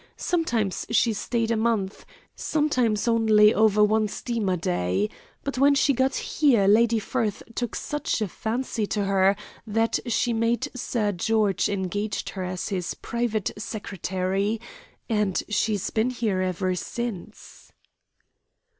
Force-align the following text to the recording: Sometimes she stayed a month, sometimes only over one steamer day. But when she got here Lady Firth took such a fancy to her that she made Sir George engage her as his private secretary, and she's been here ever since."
Sometimes 0.17 0.87
she 0.89 1.13
stayed 1.13 1.51
a 1.51 1.55
month, 1.55 2.07
sometimes 2.35 3.07
only 3.07 3.53
over 3.53 3.83
one 3.83 4.07
steamer 4.07 4.57
day. 4.57 5.11
But 5.43 5.59
when 5.59 5.75
she 5.75 5.93
got 5.93 6.15
here 6.15 6.67
Lady 6.67 6.97
Firth 6.97 7.43
took 7.53 7.75
such 7.75 8.19
a 8.19 8.27
fancy 8.27 8.87
to 8.87 9.03
her 9.05 9.35
that 9.67 9.99
she 10.07 10.33
made 10.33 10.69
Sir 10.75 11.11
George 11.11 11.69
engage 11.69 12.27
her 12.29 12.41
as 12.43 12.69
his 12.69 12.95
private 12.95 13.51
secretary, 13.59 14.59
and 15.07 15.43
she's 15.49 15.91
been 15.91 16.09
here 16.09 16.41
ever 16.41 16.73
since." 16.73 17.71